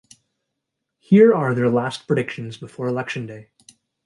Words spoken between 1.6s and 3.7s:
last predictions before election day.